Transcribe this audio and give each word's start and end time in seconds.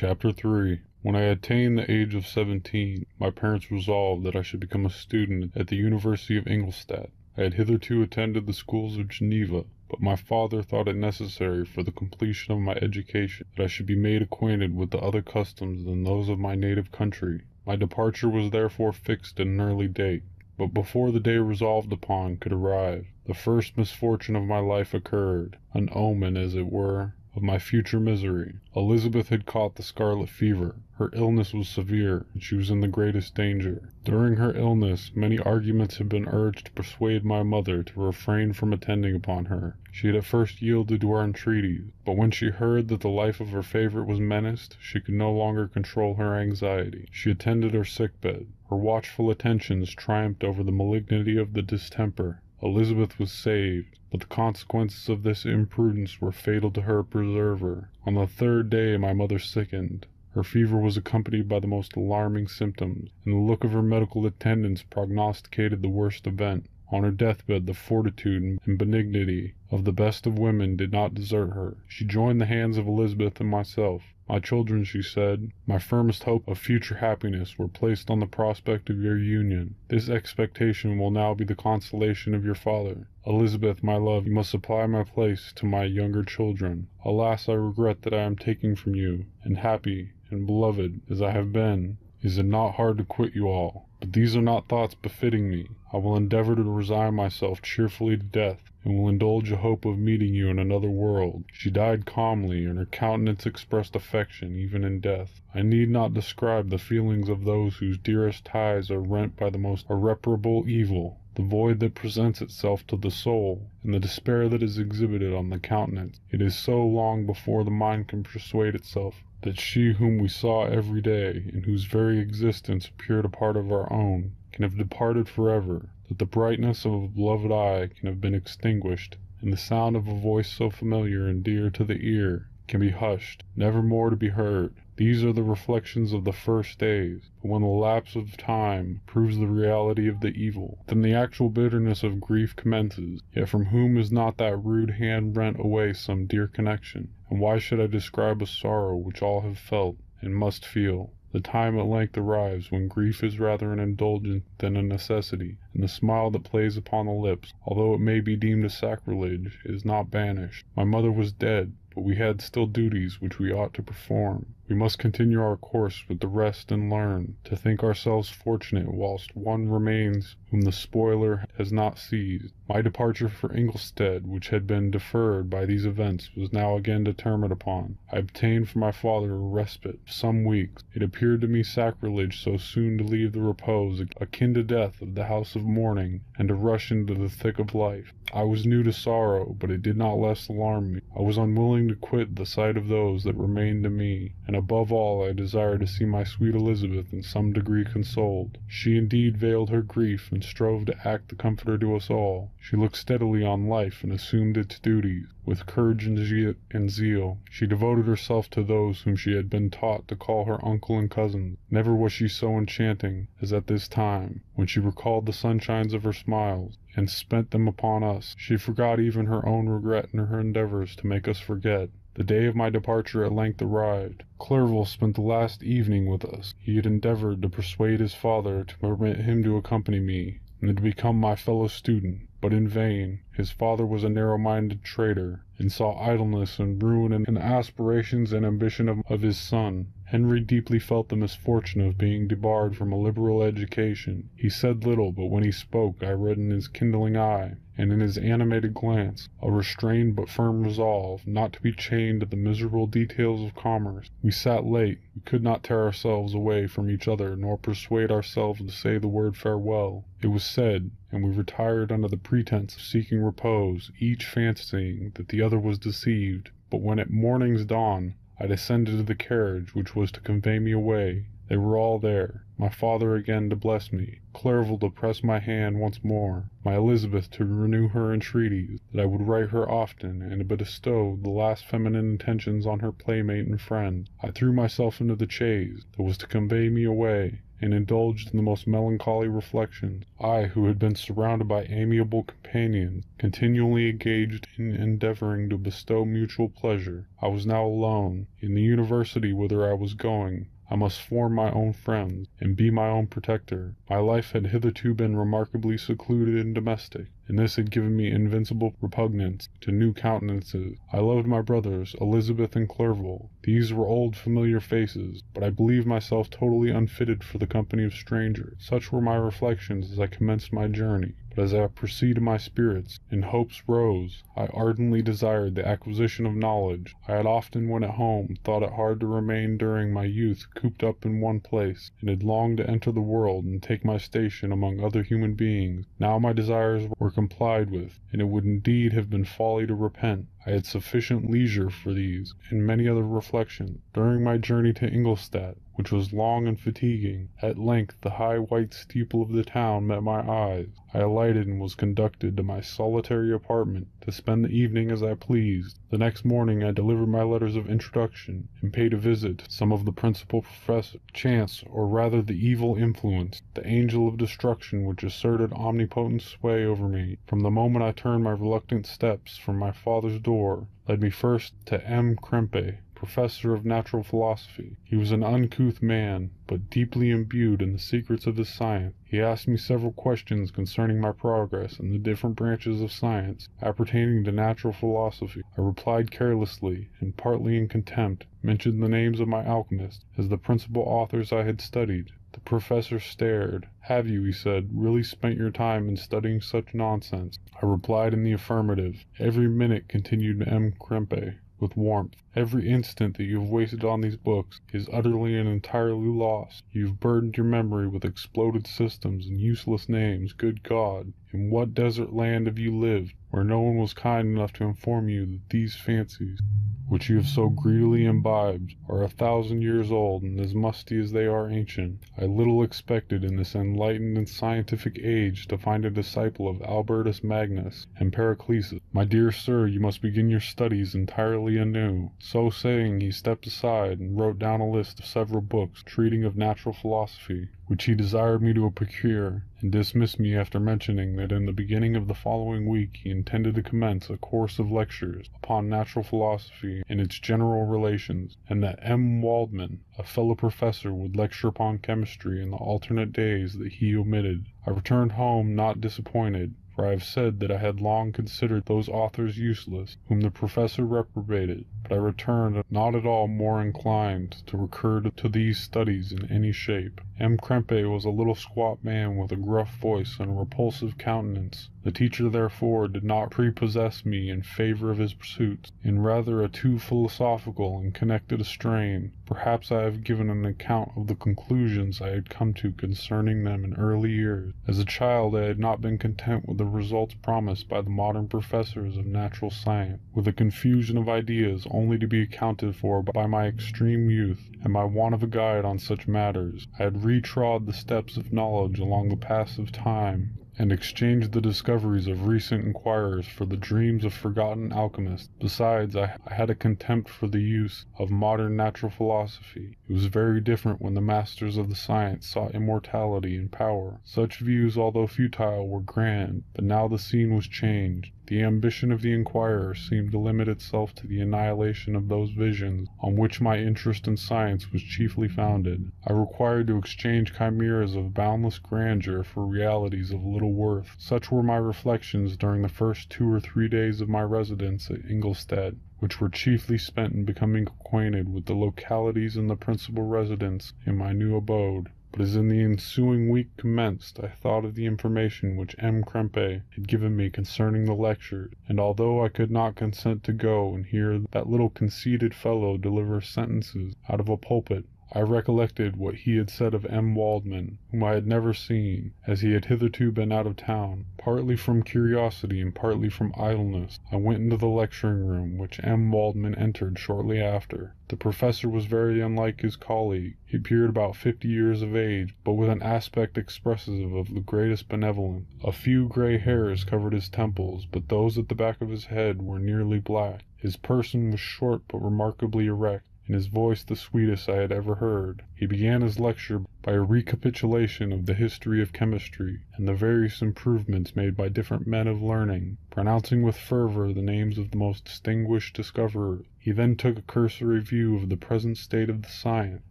Chapter 0.00 0.30
3 0.30 0.78
When 1.02 1.16
I 1.16 1.22
attained 1.22 1.76
the 1.76 1.90
age 1.90 2.14
of 2.14 2.24
seventeen, 2.24 3.04
my 3.18 3.30
parents 3.30 3.68
resolved 3.68 4.22
that 4.22 4.36
I 4.36 4.42
should 4.42 4.60
become 4.60 4.86
a 4.86 4.90
student 4.90 5.56
at 5.56 5.66
the 5.66 5.74
University 5.74 6.36
of 6.36 6.46
Ingolstadt. 6.46 7.10
I 7.36 7.42
had 7.42 7.54
hitherto 7.54 8.00
attended 8.02 8.46
the 8.46 8.52
schools 8.52 8.96
of 8.96 9.08
Geneva, 9.08 9.64
but 9.90 10.00
my 10.00 10.14
father 10.14 10.62
thought 10.62 10.86
it 10.86 10.94
necessary 10.94 11.64
for 11.64 11.82
the 11.82 11.90
completion 11.90 12.52
of 12.52 12.60
my 12.60 12.74
education 12.74 13.48
that 13.56 13.64
I 13.64 13.66
should 13.66 13.86
be 13.86 13.96
made 13.96 14.22
acquainted 14.22 14.72
with 14.76 14.92
the 14.92 15.00
other 15.00 15.20
customs 15.20 15.84
than 15.84 16.04
those 16.04 16.28
of 16.28 16.38
my 16.38 16.54
native 16.54 16.92
country. 16.92 17.40
My 17.66 17.74
departure 17.74 18.28
was 18.28 18.52
therefore 18.52 18.92
fixed 18.92 19.40
at 19.40 19.48
an 19.48 19.60
early 19.60 19.88
date, 19.88 20.22
but 20.56 20.72
before 20.72 21.10
the 21.10 21.18
day 21.18 21.38
resolved 21.38 21.92
upon 21.92 22.36
could 22.36 22.52
arrive, 22.52 23.08
the 23.26 23.34
first 23.34 23.76
misfortune 23.76 24.36
of 24.36 24.44
my 24.44 24.60
life 24.60 24.94
occurred, 24.94 25.56
an 25.74 25.88
omen, 25.90 26.36
as 26.36 26.54
it 26.54 26.70
were, 26.70 27.14
of 27.36 27.42
my 27.42 27.58
future 27.58 28.00
misery. 28.00 28.54
Elizabeth 28.74 29.28
had 29.28 29.44
caught 29.44 29.74
the 29.74 29.82
scarlet 29.82 30.30
fever. 30.30 30.76
Her 30.96 31.10
illness 31.12 31.52
was 31.52 31.68
severe, 31.68 32.24
and 32.32 32.42
she 32.42 32.54
was 32.54 32.70
in 32.70 32.80
the 32.80 32.88
greatest 32.88 33.34
danger. 33.34 33.90
During 34.04 34.36
her 34.36 34.56
illness, 34.56 35.12
many 35.14 35.38
arguments 35.38 35.98
had 35.98 36.08
been 36.08 36.26
urged 36.26 36.66
to 36.66 36.72
persuade 36.72 37.24
my 37.24 37.42
mother 37.42 37.82
to 37.82 38.00
refrain 38.00 38.52
from 38.54 38.72
attending 38.72 39.14
upon 39.14 39.44
her. 39.44 39.76
She 39.92 40.06
had 40.06 40.16
at 40.16 40.24
first 40.24 40.62
yielded 40.62 41.02
to 41.02 41.12
our 41.12 41.22
entreaties, 41.22 41.92
but 42.04 42.16
when 42.16 42.30
she 42.30 42.48
heard 42.48 42.88
that 42.88 43.00
the 43.00 43.10
life 43.10 43.40
of 43.40 43.50
her 43.50 43.62
favourite 43.62 44.08
was 44.08 44.20
menaced, 44.20 44.78
she 44.80 44.98
could 44.98 45.14
no 45.14 45.30
longer 45.30 45.68
control 45.68 46.14
her 46.14 46.34
anxiety. 46.34 47.08
She 47.12 47.30
attended 47.30 47.74
her 47.74 47.84
sick 47.84 48.20
bed. 48.20 48.46
Her 48.70 48.76
watchful 48.76 49.30
attentions 49.30 49.94
triumphed 49.94 50.42
over 50.44 50.62
the 50.62 50.72
malignity 50.72 51.36
of 51.36 51.52
the 51.52 51.62
distemper. 51.62 52.40
Elizabeth 52.60 53.20
was 53.20 53.30
saved, 53.30 54.00
but 54.10 54.18
the 54.18 54.26
consequences 54.26 55.08
of 55.08 55.22
this 55.22 55.46
imprudence 55.46 56.20
were 56.20 56.32
fatal 56.32 56.72
to 56.72 56.80
her 56.80 57.04
preserver. 57.04 57.88
On 58.04 58.14
the 58.14 58.26
third 58.26 58.68
day 58.68 58.96
my 58.96 59.12
mother 59.12 59.38
sickened. 59.38 60.06
Her 60.30 60.42
fever 60.42 60.76
was 60.76 60.96
accompanied 60.96 61.48
by 61.48 61.60
the 61.60 61.68
most 61.68 61.94
alarming 61.94 62.48
symptoms, 62.48 63.10
and 63.24 63.34
the 63.34 63.38
look 63.38 63.62
of 63.62 63.70
her 63.70 63.82
medical 63.82 64.26
attendants 64.26 64.82
prognosticated 64.82 65.82
the 65.82 65.88
worst 65.88 66.26
event. 66.26 66.66
On 66.90 67.04
her 67.04 67.12
deathbed 67.12 67.66
the 67.66 67.74
fortitude 67.74 68.58
and 68.64 68.78
benignity 68.78 69.54
of 69.70 69.84
the 69.84 69.92
best 69.92 70.26
of 70.26 70.38
women 70.38 70.74
did 70.74 70.90
not 70.90 71.14
desert 71.14 71.52
her. 71.52 71.76
She 71.86 72.04
joined 72.04 72.40
the 72.40 72.46
hands 72.46 72.76
of 72.76 72.88
Elizabeth 72.88 73.40
and 73.40 73.48
myself. 73.48 74.02
My 74.28 74.40
children, 74.40 74.84
she 74.84 75.00
said, 75.00 75.52
my 75.66 75.78
firmest 75.78 76.24
hope 76.24 76.46
of 76.46 76.58
future 76.58 76.96
happiness 76.96 77.56
were 77.56 77.66
placed 77.66 78.10
on 78.10 78.20
the 78.20 78.26
prospect 78.26 78.90
of 78.90 79.00
your 79.00 79.16
union. 79.16 79.76
This 79.88 80.10
expectation 80.10 80.98
will 80.98 81.10
now 81.10 81.32
be 81.32 81.44
the 81.44 81.54
consolation 81.54 82.34
of 82.34 82.44
your 82.44 82.54
father. 82.54 83.08
Elizabeth, 83.26 83.82
my 83.82 83.96
love, 83.96 84.26
you 84.26 84.34
must 84.34 84.50
supply 84.50 84.86
my 84.86 85.02
place 85.02 85.52
to 85.56 85.64
my 85.64 85.84
younger 85.84 86.24
children. 86.24 86.88
Alas, 87.06 87.48
I 87.48 87.54
regret 87.54 88.02
that 88.02 88.12
I 88.12 88.22
am 88.22 88.36
taking 88.36 88.76
from 88.76 88.94
you, 88.94 89.24
and 89.44 89.56
happy 89.56 90.12
and 90.30 90.46
beloved 90.46 91.00
as 91.10 91.22
I 91.22 91.30
have 91.30 91.50
been, 91.50 91.96
is 92.20 92.36
it 92.36 92.46
not 92.46 92.74
hard 92.74 92.98
to 92.98 93.04
quit 93.04 93.32
you 93.36 93.46
all? 93.46 93.86
But 94.00 94.12
these 94.12 94.34
are 94.34 94.42
not 94.42 94.66
thoughts 94.66 94.94
befitting 94.94 95.48
me. 95.48 95.68
I 95.92 95.98
will 95.98 96.16
endeavour 96.16 96.56
to 96.56 96.62
resign 96.62 97.14
myself 97.14 97.62
cheerfully 97.62 98.16
to 98.16 98.24
death, 98.24 98.72
and 98.82 98.98
will 98.98 99.08
indulge 99.08 99.52
a 99.52 99.58
hope 99.58 99.84
of 99.84 99.98
meeting 99.98 100.34
you 100.34 100.48
in 100.48 100.58
another 100.58 100.90
world. 100.90 101.44
She 101.52 101.70
died 101.70 102.06
calmly, 102.06 102.64
and 102.64 102.76
her 102.76 102.86
countenance 102.86 103.46
expressed 103.46 103.94
affection 103.94 104.58
even 104.58 104.82
in 104.82 104.98
death. 104.98 105.40
I 105.54 105.62
need 105.62 105.90
not 105.90 106.12
describe 106.12 106.70
the 106.70 106.78
feelings 106.78 107.28
of 107.28 107.44
those 107.44 107.76
whose 107.76 107.98
dearest 107.98 108.44
ties 108.44 108.90
are 108.90 109.00
rent 109.00 109.36
by 109.36 109.50
the 109.50 109.58
most 109.58 109.88
irreparable 109.88 110.68
evil, 110.68 111.20
the 111.36 111.42
void 111.42 111.78
that 111.78 111.94
presents 111.94 112.42
itself 112.42 112.84
to 112.88 112.96
the 112.96 113.12
soul, 113.12 113.70
and 113.84 113.94
the 113.94 114.00
despair 114.00 114.48
that 114.48 114.62
is 114.64 114.76
exhibited 114.76 115.32
on 115.32 115.50
the 115.50 115.60
countenance. 115.60 116.18
It 116.32 116.42
is 116.42 116.56
so 116.56 116.84
long 116.84 117.26
before 117.26 117.62
the 117.62 117.70
mind 117.70 118.08
can 118.08 118.24
persuade 118.24 118.74
itself 118.74 119.22
that 119.42 119.60
she 119.60 119.92
whom 119.92 120.18
we 120.18 120.26
saw 120.26 120.64
every 120.64 121.00
day, 121.00 121.44
and 121.52 121.64
whose 121.64 121.84
very 121.84 122.18
existence 122.18 122.88
appeared 122.88 123.24
a 123.24 123.28
part 123.28 123.56
of 123.56 123.70
our 123.70 123.92
own, 123.92 124.32
can 124.50 124.64
have 124.64 124.76
departed 124.76 125.28
forever, 125.28 125.90
that 126.08 126.18
the 126.18 126.26
brightness 126.26 126.84
of 126.84 126.92
a 126.92 127.08
beloved 127.08 127.52
eye 127.52 127.86
can 127.86 128.08
have 128.08 128.20
been 128.20 128.34
extinguished, 128.34 129.16
and 129.40 129.52
the 129.52 129.56
sound 129.56 129.94
of 129.94 130.08
a 130.08 130.14
voice 130.14 130.48
so 130.48 130.70
familiar 130.70 131.28
and 131.28 131.44
dear 131.44 131.70
to 131.70 131.84
the 131.84 131.98
ear 132.00 132.48
can 132.66 132.80
be 132.80 132.90
hushed, 132.90 133.44
never 133.54 133.82
more 133.82 134.10
to 134.10 134.16
be 134.16 134.30
heard. 134.30 134.74
These 134.98 135.22
are 135.22 135.32
the 135.32 135.44
reflections 135.44 136.12
of 136.12 136.24
the 136.24 136.32
first 136.32 136.80
days, 136.80 137.30
but 137.40 137.50
when 137.50 137.62
the 137.62 137.68
lapse 137.68 138.16
of 138.16 138.36
time 138.36 139.00
proves 139.06 139.38
the 139.38 139.46
reality 139.46 140.08
of 140.08 140.18
the 140.18 140.30
evil, 140.30 140.80
then 140.88 141.02
the 141.02 141.14
actual 141.14 141.50
bitterness 141.50 142.02
of 142.02 142.20
grief 142.20 142.56
commences. 142.56 143.22
Yet 143.32 143.48
from 143.48 143.66
whom 143.66 143.96
is 143.96 144.10
not 144.10 144.38
that 144.38 144.56
rude 144.56 144.90
hand 144.90 145.36
rent 145.36 145.60
away 145.60 145.92
some 145.92 146.26
dear 146.26 146.48
connection? 146.48 147.10
And 147.30 147.38
why 147.38 147.58
should 147.58 147.80
I 147.80 147.86
describe 147.86 148.42
a 148.42 148.46
sorrow 148.46 148.96
which 148.96 149.22
all 149.22 149.42
have 149.42 149.56
felt, 149.56 149.98
and 150.20 150.34
must 150.34 150.66
feel? 150.66 151.12
The 151.30 151.38
time 151.38 151.78
at 151.78 151.86
length 151.86 152.18
arrives 152.18 152.72
when 152.72 152.88
grief 152.88 153.22
is 153.22 153.38
rather 153.38 153.72
an 153.72 153.78
indulgence 153.78 154.46
than 154.58 154.76
a 154.76 154.82
necessity, 154.82 155.58
and 155.74 155.84
the 155.84 155.86
smile 155.86 156.32
that 156.32 156.42
plays 156.42 156.76
upon 156.76 157.06
the 157.06 157.12
lips, 157.12 157.54
although 157.64 157.94
it 157.94 158.00
may 158.00 158.18
be 158.18 158.34
deemed 158.34 158.64
a 158.64 158.70
sacrilege, 158.70 159.60
is 159.64 159.84
not 159.84 160.10
banished. 160.10 160.66
My 160.74 160.82
mother 160.82 161.12
was 161.12 161.30
dead, 161.32 161.74
but 161.94 162.02
we 162.02 162.16
had 162.16 162.40
still 162.40 162.66
duties 162.66 163.20
which 163.20 163.38
we 163.38 163.52
ought 163.52 163.74
to 163.74 163.82
perform. 163.82 164.54
We 164.68 164.76
must 164.76 164.98
continue 164.98 165.40
our 165.40 165.56
course 165.56 166.04
with 166.08 166.20
the 166.20 166.28
rest 166.28 166.70
and 166.70 166.90
learn 166.90 167.36
to 167.44 167.56
think 167.56 167.82
ourselves 167.82 168.28
fortunate 168.28 168.92
whilst 168.92 169.34
one 169.34 169.68
remains 169.68 170.36
whom 170.50 170.60
the 170.60 170.72
spoiler 170.72 171.46
has 171.56 171.72
not 171.72 171.98
seized. 171.98 172.52
My 172.68 172.82
departure 172.82 173.30
for 173.30 173.54
Ingolstadt, 173.54 174.26
which 174.26 174.48
had 174.48 174.66
been 174.66 174.90
deferred 174.90 175.48
by 175.48 175.64
these 175.64 175.86
events, 175.86 176.36
was 176.36 176.52
now 176.52 176.76
again 176.76 177.02
determined 177.02 177.52
upon. 177.52 177.96
I 178.12 178.18
obtained 178.18 178.68
for 178.68 178.78
my 178.78 178.92
father 178.92 179.32
a 179.32 179.38
respite 179.38 180.00
of 180.06 180.12
some 180.12 180.44
weeks. 180.44 180.84
It 180.94 181.02
appeared 181.02 181.40
to 181.40 181.48
me 181.48 181.62
sacrilege 181.62 182.42
so 182.42 182.58
soon 182.58 182.98
to 182.98 183.04
leave 183.04 183.32
the 183.32 183.40
repose 183.40 184.02
akin 184.20 184.52
to 184.52 184.62
death 184.62 185.00
of 185.00 185.14
the 185.14 185.24
house 185.24 185.56
of 185.56 185.64
mourning, 185.64 186.20
and 186.38 186.48
to 186.48 186.54
rush 186.54 186.90
into 186.90 187.14
the 187.14 187.30
thick 187.30 187.58
of 187.58 187.74
life. 187.74 188.12
I 188.34 188.42
was 188.42 188.66
new 188.66 188.82
to 188.82 188.92
sorrow, 188.92 189.56
but 189.58 189.70
it 189.70 189.80
did 189.80 189.96
not 189.96 190.18
less 190.18 190.48
alarm 190.48 190.92
me. 190.92 191.00
I 191.16 191.22
was 191.22 191.38
unwilling 191.38 191.77
to 191.86 191.94
quit 191.94 192.34
the 192.34 192.44
sight 192.44 192.76
of 192.76 192.88
those 192.88 193.22
that 193.22 193.36
remained 193.36 193.84
to 193.84 193.88
me, 193.88 194.32
and 194.48 194.56
above 194.56 194.90
all 194.90 195.22
I 195.22 195.32
desired 195.32 195.78
to 195.82 195.86
see 195.86 196.04
my 196.04 196.24
sweet 196.24 196.56
Elizabeth 196.56 197.12
in 197.12 197.22
some 197.22 197.52
degree 197.52 197.84
consoled. 197.84 198.58
She 198.66 198.96
indeed 198.96 199.36
veiled 199.36 199.70
her 199.70 199.82
grief, 199.82 200.32
and 200.32 200.42
strove 200.42 200.86
to 200.86 201.08
act 201.08 201.28
the 201.28 201.36
comforter 201.36 201.78
to 201.78 201.94
us 201.94 202.10
all. 202.10 202.50
She 202.58 202.76
looked 202.76 202.96
steadily 202.96 203.44
on 203.44 203.68
life, 203.68 204.02
and 204.02 204.12
assumed 204.12 204.56
its 204.56 204.80
duties 204.80 205.28
with 205.46 205.66
courage 205.66 206.04
and 206.04 206.90
zeal. 206.90 207.38
She 207.48 207.66
devoted 207.66 208.06
herself 208.06 208.50
to 208.50 208.64
those 208.64 209.02
whom 209.02 209.14
she 209.14 209.36
had 209.36 209.48
been 209.48 209.70
taught 209.70 210.08
to 210.08 210.16
call 210.16 210.46
her 210.46 210.62
uncle 210.66 210.98
and 210.98 211.08
cousins. 211.08 211.58
Never 211.70 211.94
was 211.94 212.12
she 212.12 212.26
so 212.26 212.58
enchanting 212.58 213.28
as 213.40 213.52
at 213.52 213.68
this 213.68 213.86
time, 213.86 214.42
when 214.54 214.66
she 214.66 214.80
recalled 214.80 215.26
the 215.26 215.32
sunshines 215.32 215.94
of 215.94 216.02
her 216.02 216.12
smiles, 216.12 216.76
and 216.96 217.10
spent 217.10 217.50
them 217.50 217.68
upon 217.68 218.02
us. 218.02 218.34
She 218.38 218.56
forgot 218.56 218.98
even 218.98 219.26
her 219.26 219.46
own 219.46 219.68
regret 219.68 220.08
in 220.12 220.18
her 220.18 220.40
endeavours 220.40 220.96
to 220.96 221.06
make 221.06 221.28
us 221.28 221.38
forget. 221.38 221.90
The 222.14 222.24
day 222.24 222.46
of 222.46 222.56
my 222.56 222.68
departure 222.68 223.24
at 223.24 223.32
length 223.32 223.62
arrived. 223.62 224.24
Clerval 224.38 224.84
spent 224.86 225.14
the 225.14 225.20
last 225.20 225.62
evening 225.62 226.06
with 226.06 226.24
us. 226.24 226.54
He 226.58 226.74
had 226.74 226.86
endeavoured 226.86 227.42
to 227.42 227.48
persuade 227.48 228.00
his 228.00 228.14
father 228.14 228.64
to 228.64 228.78
permit 228.78 229.18
him 229.18 229.44
to 229.44 229.56
accompany 229.56 230.00
me, 230.00 230.40
and 230.60 230.76
to 230.76 230.82
become 230.82 231.20
my 231.20 231.36
fellow 231.36 231.68
student, 231.68 232.22
but 232.40 232.52
in 232.52 232.66
vain. 232.66 233.20
His 233.32 233.52
father 233.52 233.86
was 233.86 234.02
a 234.02 234.08
narrow-minded 234.08 234.82
traitor, 234.82 235.44
and 235.58 235.70
saw 235.70 235.96
idleness 236.00 236.58
and 236.58 236.82
ruin 236.82 237.12
in 237.12 237.34
the 237.34 237.40
aspirations 237.40 238.32
and 238.32 238.44
ambition 238.44 238.88
of, 238.88 238.98
of 239.06 239.22
his 239.22 239.38
son. 239.38 239.92
Henry 240.10 240.40
deeply 240.40 240.78
felt 240.78 241.10
the 241.10 241.16
misfortune 241.16 241.82
of 241.82 241.98
being 241.98 242.26
debarred 242.26 242.74
from 242.74 242.90
a 242.90 242.96
liberal 242.96 243.42
education. 243.42 244.30
He 244.34 244.48
said 244.48 244.86
little, 244.86 245.12
but 245.12 245.26
when 245.26 245.42
he 245.42 245.52
spoke 245.52 246.02
I 246.02 246.12
read 246.12 246.38
in 246.38 246.48
his 246.48 246.66
kindling 246.66 247.14
eye, 247.14 247.56
and 247.76 247.92
in 247.92 248.00
his 248.00 248.16
animated 248.16 248.72
glance, 248.72 249.28
a 249.42 249.52
restrained 249.52 250.16
but 250.16 250.30
firm 250.30 250.62
resolve 250.62 251.26
not 251.26 251.52
to 251.52 251.60
be 251.60 251.72
chained 251.72 252.20
to 252.20 252.26
the 252.26 252.36
miserable 252.36 252.86
details 252.86 253.42
of 253.42 253.54
commerce. 253.54 254.08
We 254.22 254.30
sat 254.30 254.64
late. 254.64 255.00
We 255.14 255.20
could 255.26 255.42
not 255.42 255.62
tear 255.62 255.82
ourselves 255.82 256.32
away 256.32 256.68
from 256.68 256.88
each 256.88 257.06
other, 257.06 257.36
nor 257.36 257.58
persuade 257.58 258.10
ourselves 258.10 258.60
to 258.60 258.70
say 258.70 258.96
the 258.96 259.08
word 259.08 259.36
farewell. 259.36 260.06
It 260.22 260.28
was 260.28 260.42
said, 260.42 260.90
and 261.12 261.22
we 261.22 261.32
retired 261.32 261.92
under 261.92 262.08
the 262.08 262.16
pretence 262.16 262.76
of 262.76 262.80
seeking 262.80 263.22
repose, 263.22 263.92
each 263.98 264.24
fancying 264.24 265.12
that 265.16 265.28
the 265.28 265.42
other 265.42 265.58
was 265.58 265.78
deceived. 265.78 266.48
But 266.70 266.80
when 266.80 266.98
at 266.98 267.10
morning's 267.10 267.66
dawn 267.66 268.14
I 268.40 268.46
descended 268.46 268.96
to 268.98 269.02
the 269.02 269.16
carriage 269.16 269.74
which 269.74 269.96
was 269.96 270.12
to 270.12 270.20
convey 270.20 270.60
me 270.60 270.70
away, 270.70 271.24
They 271.48 271.56
were 271.56 271.76
all 271.76 271.98
there. 271.98 272.44
My 272.56 272.68
father 272.68 273.16
again 273.16 273.50
to 273.50 273.56
bless 273.56 273.92
me, 273.92 274.20
Clerval 274.32 274.78
to 274.78 274.90
press 274.90 275.24
my 275.24 275.40
hand 275.40 275.80
once 275.80 276.04
more, 276.04 276.48
my 276.64 276.76
Elizabeth 276.76 277.32
to 277.32 277.44
renew 277.44 277.88
her 277.88 278.14
entreaties 278.14 278.78
that 278.92 279.02
I 279.02 279.06
would 279.06 279.26
write 279.26 279.48
her 279.48 279.68
often, 279.68 280.22
and 280.22 280.38
to 280.48 280.56
bestow 280.56 281.18
the 281.20 281.30
last 281.30 281.64
feminine 281.64 282.14
attentions 282.14 282.64
on 282.64 282.78
her 282.78 282.92
playmate 282.92 283.48
and 283.48 283.60
friend. 283.60 284.08
I 284.22 284.30
threw 284.30 284.52
myself 284.52 285.00
into 285.00 285.16
the 285.16 285.28
chaise 285.28 285.84
that 285.96 286.02
was 286.04 286.16
to 286.18 286.28
convey 286.28 286.68
me 286.68 286.84
away, 286.84 287.40
and 287.60 287.74
indulged 287.74 288.30
in 288.30 288.36
the 288.36 288.42
most 288.42 288.66
melancholy 288.66 289.26
reflections. 289.26 290.04
I, 290.20 290.44
who 290.44 290.66
had 290.66 290.78
been 290.78 290.94
surrounded 290.94 291.48
by 291.48 291.64
amiable 291.64 292.22
companions, 292.22 293.04
continually 293.18 293.90
engaged 293.90 294.46
in 294.56 294.76
endeavouring 294.76 295.48
to 295.50 295.58
bestow 295.58 296.04
mutual 296.04 296.48
pleasure, 296.48 297.08
I 297.20 297.26
was 297.28 297.46
now 297.46 297.66
alone. 297.66 298.28
In 298.40 298.54
the 298.54 298.62
university 298.62 299.32
whither 299.32 299.68
I 299.68 299.72
was 299.72 299.94
going, 299.94 300.46
I 300.70 300.76
must 300.76 301.00
form 301.00 301.34
my 301.34 301.50
own 301.50 301.72
friends, 301.72 302.28
and 302.38 302.54
be 302.54 302.70
my 302.70 302.88
own 302.88 303.06
protector. 303.06 303.74
My 303.88 303.96
life 303.98 304.32
had 304.32 304.48
hitherto 304.48 304.94
been 304.94 305.16
remarkably 305.16 305.78
secluded 305.78 306.36
and 306.36 306.54
domestic, 306.54 307.06
and 307.28 307.38
this 307.38 307.56
had 307.56 307.70
given 307.70 307.94
me 307.94 308.10
invincible 308.10 308.74
repugnance 308.80 309.48
to 309.60 309.70
new 309.70 309.92
countenances. 309.92 310.78
I 310.92 310.98
loved 310.98 311.26
my 311.26 311.42
brothers, 311.42 311.94
Elizabeth 312.00 312.56
and 312.56 312.68
Clerval. 312.68 313.30
These 313.42 313.72
were 313.72 313.86
old 313.86 314.16
familiar 314.16 314.60
faces, 314.60 315.22
but 315.34 315.44
I 315.44 315.50
believed 315.50 315.86
myself 315.86 316.30
totally 316.30 316.70
unfitted 316.70 317.22
for 317.22 317.38
the 317.38 317.46
company 317.46 317.84
of 317.84 317.94
strangers. 317.94 318.56
Such 318.58 318.90
were 318.90 319.00
my 319.00 319.16
reflections 319.16 319.92
as 319.92 320.00
I 320.00 320.06
commenced 320.06 320.52
my 320.52 320.68
journey. 320.68 321.14
But 321.38 321.44
as 321.44 321.54
I 321.54 321.68
proceeded 321.68 322.20
my 322.20 322.36
spirits 322.36 322.98
and 323.12 323.26
hopes 323.26 323.62
rose, 323.68 324.24
I 324.36 324.46
ardently 324.46 325.02
desired 325.02 325.54
the 325.54 325.68
acquisition 325.68 326.26
of 326.26 326.34
knowledge. 326.34 326.96
I 327.06 327.12
had 327.12 327.26
often, 327.26 327.68
when 327.68 327.84
at 327.84 327.90
home, 327.90 328.34
thought 328.42 328.64
it 328.64 328.72
hard 328.72 328.98
to 329.00 329.06
remain 329.06 329.56
during 329.56 329.92
my 329.92 330.04
youth 330.04 330.48
cooped 330.56 330.82
up 330.82 331.06
in 331.06 331.20
one 331.20 331.38
place, 331.38 331.92
and 332.00 332.10
had 332.10 332.24
longed 332.24 332.56
to 332.56 332.68
enter 332.68 332.90
the 332.90 333.00
world 333.00 333.44
and 333.44 333.62
take 333.62 333.84
my 333.84 333.98
station 333.98 334.50
among 334.50 334.80
other 334.80 335.04
human 335.04 335.34
beings. 335.34 335.86
Now 336.00 336.18
my 336.18 336.32
desires 336.32 336.90
were 336.98 337.12
complied 337.18 337.68
with, 337.68 337.98
and 338.12 338.20
it 338.22 338.28
would 338.28 338.44
indeed 338.44 338.92
have 338.92 339.10
been 339.10 339.24
folly 339.24 339.66
to 339.66 339.74
repent. 339.74 340.24
I 340.46 340.50
had 340.50 340.64
sufficient 340.64 341.28
leisure 341.28 341.68
for 341.68 341.92
these 341.92 342.32
and 342.48 342.64
many 342.64 342.86
other 342.86 343.02
reflections 343.02 343.80
during 343.92 344.22
my 344.22 344.38
journey 344.38 344.72
to 344.74 344.88
Ingolstadt, 344.88 345.56
which 345.78 345.92
was 345.92 346.12
long 346.12 346.48
and 346.48 346.58
fatiguing. 346.58 347.28
At 347.40 347.56
length 347.56 348.00
the 348.00 348.10
high 348.10 348.38
white 348.38 348.74
steeple 348.74 349.22
of 349.22 349.30
the 349.30 349.44
town 349.44 349.86
met 349.86 350.02
my 350.02 350.28
eyes. 350.28 350.66
I 350.92 350.98
alighted 350.98 351.46
and 351.46 351.60
was 351.60 351.76
conducted 351.76 352.36
to 352.36 352.42
my 352.42 352.60
solitary 352.60 353.32
apartment 353.32 353.86
to 354.00 354.10
spend 354.10 354.44
the 354.44 354.48
evening 354.48 354.90
as 354.90 355.04
I 355.04 355.14
pleased. 355.14 355.78
The 355.90 355.98
next 355.98 356.24
morning 356.24 356.64
I 356.64 356.72
delivered 356.72 357.06
my 357.06 357.22
letters 357.22 357.54
of 357.54 357.70
introduction, 357.70 358.48
and 358.60 358.72
paid 358.72 358.92
a 358.92 358.96
visit 358.96 359.38
to 359.38 359.50
some 359.52 359.70
of 359.70 359.84
the 359.84 359.92
principal 359.92 360.42
professors. 360.42 361.00
Chance, 361.12 361.62
or 361.70 361.86
rather 361.86 362.22
the 362.22 362.34
evil 362.44 362.74
influence, 362.74 363.42
the 363.54 363.64
angel 363.64 364.08
of 364.08 364.16
destruction 364.16 364.84
which 364.84 365.04
asserted 365.04 365.52
omnipotent 365.52 366.22
sway 366.22 366.64
over 366.64 366.88
me, 366.88 367.18
from 367.26 367.40
the 367.40 367.50
moment 367.52 367.84
I 367.84 367.92
turned 367.92 368.24
my 368.24 368.32
reluctant 368.32 368.84
steps 368.84 369.36
from 369.36 369.58
my 369.58 369.70
father's 369.70 370.18
door, 370.18 370.66
led 370.88 371.02
me 371.02 371.10
first 371.10 371.52
to 371.66 371.86
M. 371.86 372.16
Krempe, 372.16 372.78
professor 372.98 373.54
of 373.54 373.64
natural 373.64 374.02
philosophy. 374.02 374.76
He 374.82 374.96
was 374.96 375.12
an 375.12 375.22
uncouth 375.22 375.80
man, 375.80 376.30
but 376.48 376.68
deeply 376.68 377.10
imbued 377.10 377.62
in 377.62 377.72
the 377.72 377.78
secrets 377.78 378.26
of 378.26 378.36
his 378.36 378.48
science. 378.48 378.96
He 379.04 379.20
asked 379.20 379.46
me 379.46 379.56
several 379.56 379.92
questions 379.92 380.50
concerning 380.50 381.00
my 381.00 381.12
progress 381.12 381.78
in 381.78 381.92
the 381.92 381.98
different 381.98 382.34
branches 382.34 382.82
of 382.82 382.90
science 382.90 383.48
appertaining 383.62 384.24
to 384.24 384.32
natural 384.32 384.72
philosophy. 384.72 385.42
I 385.56 385.60
replied 385.60 386.10
carelessly, 386.10 386.88
and 386.98 387.16
partly 387.16 387.56
in 387.56 387.68
contempt, 387.68 388.26
mentioned 388.42 388.82
the 388.82 388.88
names 388.88 389.20
of 389.20 389.28
my 389.28 389.44
alchemists 389.44 390.04
as 390.16 390.28
the 390.28 390.36
principal 390.36 390.82
authors 390.82 391.32
I 391.32 391.44
had 391.44 391.60
studied. 391.60 392.10
The 392.32 392.40
professor 392.40 392.98
stared. 392.98 393.68
Have 393.82 394.08
you, 394.08 394.24
he 394.24 394.32
said, 394.32 394.70
really 394.72 395.04
spent 395.04 395.38
your 395.38 395.52
time 395.52 395.88
in 395.88 395.96
studying 395.96 396.40
such 396.40 396.74
nonsense? 396.74 397.38
I 397.62 397.64
replied 397.64 398.12
in 398.12 398.24
the 398.24 398.32
affirmative. 398.32 399.06
Every 399.20 399.48
minute, 399.48 399.88
continued 399.88 400.46
M. 400.46 400.74
Krempe, 400.80 401.36
with 401.60 401.76
warmth. 401.76 402.16
Every 402.36 402.68
instant 402.68 403.16
that 403.16 403.24
you 403.24 403.40
have 403.40 403.50
wasted 403.50 403.84
on 403.84 404.00
these 404.00 404.16
books 404.16 404.60
is 404.72 404.88
utterly 404.92 405.36
and 405.36 405.48
entirely 405.48 406.08
lost. 406.08 406.64
You 406.72 406.86
have 406.86 407.00
burdened 407.00 407.36
your 407.36 407.46
memory 407.46 407.88
with 407.88 408.04
exploded 408.04 408.66
systems 408.66 409.26
and 409.26 409.40
useless 409.40 409.88
names. 409.88 410.32
Good 410.32 410.62
God! 410.62 411.12
In 411.32 411.50
what 411.50 411.74
desert 411.74 412.12
land 412.12 412.46
have 412.46 412.58
you 412.58 412.76
lived, 412.76 413.14
where 413.30 413.44
no 413.44 413.60
one 413.60 413.76
was 413.76 413.92
kind 413.92 414.28
enough 414.28 414.52
to 414.54 414.64
inform 414.64 415.08
you 415.08 415.26
that 415.26 415.50
these 415.50 415.76
fancies, 415.76 416.40
which 416.88 417.10
you 417.10 417.16
have 417.16 417.26
so 417.26 417.50
greedily 417.50 418.06
imbibed, 418.06 418.74
are 418.88 419.02
a 419.02 419.08
thousand 419.08 419.60
years 419.60 419.92
old 419.92 420.22
and 420.22 420.40
as 420.40 420.54
musty 420.54 420.98
as 420.98 421.12
they 421.12 421.26
are 421.26 421.50
ancient? 421.50 421.98
I 422.16 422.24
little 422.24 422.62
expected 422.62 423.24
in 423.24 423.36
this 423.36 423.54
enlightened 423.54 424.16
and 424.16 424.26
scientific 424.26 424.98
age 425.04 425.46
to 425.48 425.58
find 425.58 425.84
a 425.84 425.90
disciple 425.90 426.48
of 426.48 426.62
Albertus 426.62 427.22
Magnus 427.22 427.86
and 427.98 428.12
Paracelsus. 428.12 428.80
My 428.92 429.04
dear 429.04 429.30
sir, 429.30 429.66
you 429.66 429.80
must 429.80 430.00
begin 430.00 430.30
your 430.30 430.40
studies 430.40 430.94
entirely 430.94 431.58
anew. 431.58 432.10
So 432.18 432.48
saying, 432.48 433.00
he 433.02 433.10
stepped 433.10 433.46
aside 433.46 434.00
and 434.00 434.18
wrote 434.18 434.38
down 434.38 434.62
a 434.62 434.70
list 434.70 435.00
of 435.00 435.06
several 435.06 435.42
books 435.42 435.82
treating 435.84 436.24
of 436.24 436.36
natural 436.36 436.74
philosophy, 436.74 437.48
which 437.68 437.84
he 437.84 437.94
desired 437.94 438.40
me 438.40 438.54
to 438.54 438.70
procure, 438.70 439.44
and 439.60 439.70
dismissed 439.70 440.18
me 440.18 440.34
after 440.34 440.58
mentioning 440.58 441.16
that 441.16 441.30
in 441.30 441.44
the 441.44 441.52
beginning 441.52 441.94
of 441.94 442.08
the 442.08 442.14
following 442.14 442.66
week 442.66 442.98
he 443.02 443.10
intended 443.10 443.54
to 443.54 443.62
commence 443.62 444.08
a 444.08 444.16
course 444.16 444.58
of 444.58 444.70
lectures 444.70 445.28
upon 445.36 445.68
natural 445.68 446.02
philosophy 446.02 446.82
and 446.88 446.98
its 446.98 447.18
general 447.18 447.66
relations, 447.66 448.38
and 448.48 448.62
that 448.62 448.78
M. 448.80 449.20
Waldman, 449.20 449.80
a 449.98 450.02
fellow 450.02 450.34
professor, 450.34 450.94
would 450.94 451.14
lecture 451.14 451.48
upon 451.48 451.78
chemistry 451.78 452.42
in 452.42 452.50
the 452.50 452.56
alternate 452.56 453.12
days 453.12 453.58
that 453.58 453.72
he 453.74 453.94
omitted. 453.94 454.46
I 454.66 454.70
returned 454.70 455.12
home 455.12 455.54
not 455.54 455.80
disappointed 455.80 456.54
for 456.78 456.86
I 456.86 456.90
have 456.90 457.02
said 457.02 457.40
that 457.40 457.50
I 457.50 457.56
had 457.58 457.80
long 457.80 458.12
considered 458.12 458.66
those 458.66 458.88
authors 458.88 459.36
useless 459.36 459.96
whom 460.06 460.20
the 460.20 460.30
professor 460.30 460.84
reprobated, 460.86 461.64
but 461.82 461.90
I 461.90 461.96
returned 461.96 462.62
not 462.70 462.94
at 462.94 463.04
all 463.04 463.26
more 463.26 463.60
inclined 463.60 464.46
to 464.46 464.56
recur 464.56 465.00
to 465.00 465.28
these 465.28 465.58
studies 465.58 466.12
in 466.12 466.30
any 466.30 466.52
shape. 466.52 467.00
M. 467.18 467.36
Krempe 467.36 467.82
was 467.90 468.04
a 468.04 468.10
little 468.10 468.36
squat 468.36 468.84
man 468.84 469.16
with 469.16 469.32
a 469.32 469.36
gruff 469.36 469.76
voice 469.78 470.20
and 470.20 470.30
a 470.30 470.34
repulsive 470.34 470.96
countenance. 470.98 471.68
The 471.88 471.92
teacher 471.94 472.28
therefore 472.28 472.86
did 472.86 473.02
not 473.02 473.30
prepossess 473.30 474.04
me 474.04 474.28
in 474.28 474.42
favour 474.42 474.90
of 474.90 474.98
his 474.98 475.14
pursuits, 475.14 475.72
in 475.82 476.00
rather 476.00 476.42
a 476.42 476.48
too 476.50 476.78
philosophical 476.78 477.78
and 477.78 477.94
connected 477.94 478.42
a 478.42 478.44
strain. 478.44 479.12
Perhaps 479.24 479.72
I 479.72 479.84
have 479.84 480.04
given 480.04 480.28
an 480.28 480.44
account 480.44 480.90
of 480.96 481.06
the 481.06 481.14
conclusions 481.14 482.02
I 482.02 482.10
had 482.10 482.28
come 482.28 482.52
to 482.52 482.72
concerning 482.72 483.44
them 483.44 483.64
in 483.64 483.72
early 483.72 484.10
years. 484.10 484.52
As 484.66 484.78
a 484.78 484.84
child 484.84 485.34
I 485.34 485.44
had 485.44 485.58
not 485.58 485.80
been 485.80 485.96
content 485.96 486.46
with 486.46 486.58
the 486.58 486.66
results 486.66 487.14
promised 487.14 487.70
by 487.70 487.80
the 487.80 487.88
modern 487.88 488.28
professors 488.28 488.98
of 488.98 489.06
natural 489.06 489.50
science, 489.50 490.02
with 490.12 490.28
a 490.28 490.32
confusion 490.34 490.98
of 490.98 491.08
ideas 491.08 491.66
only 491.70 491.96
to 492.00 492.06
be 492.06 492.20
accounted 492.20 492.76
for 492.76 493.02
by 493.02 493.26
my 493.26 493.46
extreme 493.46 494.10
youth 494.10 494.50
and 494.62 494.74
my 494.74 494.84
want 494.84 495.14
of 495.14 495.22
a 495.22 495.26
guide 495.26 495.64
on 495.64 495.78
such 495.78 496.06
matters. 496.06 496.68
I 496.78 496.82
had 496.82 497.02
retrod 497.02 497.64
the 497.64 497.72
steps 497.72 498.18
of 498.18 498.30
knowledge 498.30 498.78
along 498.78 499.08
the 499.08 499.16
paths 499.16 499.56
of 499.56 499.72
time, 499.72 500.34
and 500.58 500.72
exchanged 500.72 501.32
the 501.32 501.40
discoveries 501.40 502.08
of 502.08 502.26
recent 502.26 502.64
inquirers 502.64 503.26
for 503.28 503.44
the 503.44 503.56
dreams 503.56 504.04
of 504.04 504.12
forgotten 504.12 504.72
alchemists. 504.72 505.30
Besides, 505.40 505.94
I, 505.94 506.16
I, 506.26 506.34
had 506.34 506.50
a 506.50 506.54
contempt 506.54 507.08
for 507.08 507.28
the 507.28 507.40
use 507.40 507.86
of 507.96 508.10
modern 508.10 508.56
natural 508.56 508.90
philosophy. 508.90 509.76
It 509.88 509.92
was 509.92 510.06
very 510.06 510.40
different 510.40 510.82
when 510.82 510.94
the 510.94 511.00
masters 511.00 511.56
of 511.56 511.68
the 511.68 511.76
science 511.76 512.26
sought 512.26 512.56
immortality 512.56 513.36
and 513.36 513.52
power. 513.52 514.00
Such 514.02 514.40
views, 514.40 514.76
although 514.76 515.06
futile, 515.06 515.68
were 515.68 515.80
grand, 515.80 516.42
but 516.54 516.64
now 516.64 516.88
the 516.88 516.98
scene 516.98 517.34
was 517.34 517.46
changed. 517.46 518.12
The 518.28 518.42
ambition 518.42 518.92
of 518.92 519.00
the 519.00 519.14
inquirer 519.14 519.74
seemed 519.74 520.12
to 520.12 520.18
limit 520.18 520.48
itself 520.48 520.94
to 520.96 521.06
the 521.06 521.18
annihilation 521.18 521.96
of 521.96 522.08
those 522.08 522.30
visions 522.32 522.86
on 523.00 523.16
which 523.16 523.40
my 523.40 523.56
interest 523.56 524.06
in 524.06 524.18
science 524.18 524.70
was 524.70 524.82
chiefly 524.82 525.28
founded. 525.28 525.90
I 526.06 526.12
required 526.12 526.66
to 526.66 526.76
exchange 526.76 527.32
chimeras 527.38 527.94
of 527.94 528.12
boundless 528.12 528.58
grandeur 528.58 529.22
for 529.22 529.46
realities 529.46 530.12
of 530.12 530.26
little 530.26 530.52
worth. 530.52 530.94
Such 530.98 531.32
were 531.32 531.42
my 531.42 531.56
reflections 531.56 532.36
during 532.36 532.60
the 532.60 532.68
first 532.68 533.08
two 533.08 533.32
or 533.32 533.40
three 533.40 533.66
days 533.66 534.02
of 534.02 534.10
my 534.10 534.24
residence 534.24 534.90
at 534.90 535.06
Ingolstadt, 535.06 535.76
which 536.00 536.20
were 536.20 536.28
chiefly 536.28 536.76
spent 536.76 537.14
in 537.14 537.24
becoming 537.24 537.66
acquainted 537.66 538.28
with 538.30 538.44
the 538.44 538.54
localities 538.54 539.38
and 539.38 539.48
the 539.48 539.56
principal 539.56 540.04
residents 540.04 540.74
in 540.84 540.98
my 540.98 541.14
new 541.14 541.34
abode. 541.34 541.88
But 542.10 542.22
as 542.22 542.32
the 542.32 542.62
ensuing 542.62 543.28
week 543.28 543.54
commenced 543.58 544.18
I 544.18 544.28
thought 544.28 544.64
of 544.64 544.74
the 544.74 544.86
information 544.86 545.58
which 545.58 545.76
M. 545.78 546.02
Krempe 546.02 546.62
had 546.70 546.88
given 546.88 547.14
me 547.14 547.28
concerning 547.28 547.84
the 547.84 547.92
lecture, 547.92 548.50
and 548.66 548.80
although 548.80 549.22
I 549.22 549.28
could 549.28 549.50
not 549.50 549.76
consent 549.76 550.24
to 550.24 550.32
go 550.32 550.74
and 550.74 550.86
hear 550.86 551.18
that 551.32 551.50
little 551.50 551.68
conceited 551.68 552.32
fellow 552.34 552.78
deliver 552.78 553.20
sentences 553.20 553.94
out 554.08 554.20
of 554.20 554.30
a 554.30 554.38
pulpit, 554.38 554.86
I 555.14 555.20
recollected 555.20 555.96
what 555.96 556.16
he 556.16 556.36
had 556.36 556.50
said 556.50 556.74
of 556.74 556.84
M. 556.84 557.14
Waldman, 557.14 557.78
whom 557.90 558.04
I 558.04 558.12
had 558.12 558.26
never 558.26 558.52
seen, 558.52 559.14
as 559.26 559.40
he 559.40 559.52
had 559.52 559.64
hitherto 559.64 560.12
been 560.12 560.30
out 560.30 560.46
of 560.46 560.56
town. 560.56 561.06
Partly 561.16 561.56
from 561.56 561.82
curiosity 561.82 562.60
and 562.60 562.74
partly 562.74 563.08
from 563.08 563.32
idleness, 563.34 563.98
I 564.12 564.16
went 564.16 564.42
into 564.42 564.58
the 564.58 564.68
lecturing 564.68 565.24
room, 565.24 565.56
which 565.56 565.82
M. 565.82 566.10
Waldman 566.12 566.54
entered 566.56 566.98
shortly 566.98 567.40
after. 567.40 567.94
The 568.08 568.18
professor 568.18 568.68
was 568.68 568.84
very 568.84 569.22
unlike 569.22 569.62
his 569.62 569.76
colleague. 569.76 570.36
He 570.44 570.58
appeared 570.58 570.90
about 570.90 571.16
fifty 571.16 571.48
years 571.48 571.80
of 571.80 571.96
age, 571.96 572.34
but 572.44 572.52
with 572.52 572.68
an 572.68 572.82
aspect 572.82 573.38
expressive 573.38 574.12
of 574.12 574.34
the 574.34 574.40
greatest 574.40 574.90
benevolence. 574.90 575.48
A 575.64 575.72
few 575.72 576.06
grey 576.08 576.36
hairs 576.36 576.84
covered 576.84 577.14
his 577.14 577.30
temples, 577.30 577.86
but 577.86 578.10
those 578.10 578.36
at 578.36 578.50
the 578.50 578.54
back 578.54 578.82
of 578.82 578.90
his 578.90 579.06
head 579.06 579.40
were 579.40 579.58
nearly 579.58 580.00
black. 580.00 580.44
His 580.58 580.76
person 580.76 581.30
was 581.30 581.40
short 581.40 581.80
but 581.88 582.02
remarkably 582.04 582.66
erect 582.66 583.06
and 583.28 583.34
his 583.34 583.48
voice 583.48 583.84
the 583.84 583.94
sweetest 583.94 584.48
I 584.48 584.56
had 584.56 584.72
ever 584.72 584.94
heard. 584.94 585.42
He 585.54 585.66
began 585.66 586.00
his 586.00 586.18
lecture 586.18 586.62
by 586.80 586.92
a 586.92 587.02
recapitulation 587.02 588.10
of 588.10 588.24
the 588.24 588.32
history 588.32 588.80
of 588.80 588.94
chemistry, 588.94 589.60
and 589.76 589.86
the 589.86 589.92
various 589.92 590.40
improvements 590.40 591.14
made 591.14 591.36
by 591.36 591.50
different 591.50 591.86
men 591.86 592.06
of 592.06 592.22
learning, 592.22 592.78
pronouncing 592.90 593.42
with 593.42 593.58
fervour 593.58 594.14
the 594.14 594.22
names 594.22 594.56
of 594.56 594.70
the 594.70 594.78
most 594.78 595.04
distinguished 595.04 595.76
discoverers. 595.76 596.46
He 596.58 596.72
then 596.72 596.96
took 596.96 597.18
a 597.18 597.22
cursory 597.22 597.80
view 597.80 598.16
of 598.16 598.30
the 598.30 598.38
present 598.38 598.78
state 598.78 599.10
of 599.10 599.20
the 599.20 599.28
science, 599.28 599.82